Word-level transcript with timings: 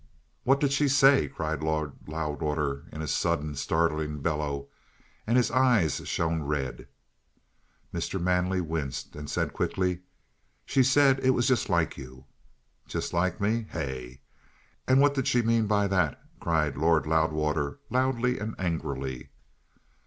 "What 0.45 0.59
did 0.59 0.71
she 0.71 0.87
say?" 0.87 1.27
cried 1.27 1.61
Lord 1.61 1.93
Loudwater 2.07 2.85
in 2.91 3.03
a 3.03 3.07
sudden, 3.07 3.53
startling 3.53 4.17
bellow, 4.19 4.67
and 5.27 5.37
his 5.37 5.51
eyes 5.51 6.01
shone 6.07 6.41
red. 6.41 6.87
Mr. 7.93 8.19
Manley 8.19 8.61
winced 8.61 9.15
and 9.15 9.29
said 9.29 9.53
quickly: 9.53 9.99
"She 10.65 10.81
said 10.81 11.19
it 11.19 11.35
was 11.35 11.47
just 11.47 11.69
like 11.69 11.99
you." 11.99 12.25
"Just 12.87 13.13
like 13.13 13.39
me? 13.39 13.67
Hey? 13.69 14.21
And 14.87 15.01
what 15.01 15.13
did 15.13 15.27
she 15.27 15.43
mean 15.43 15.67
by 15.67 15.85
that?" 15.89 16.19
cried 16.39 16.77
Lord 16.77 17.05
Loudwater 17.05 17.77
loudly 17.91 18.39
and 18.39 18.55
angrily. 18.57 19.29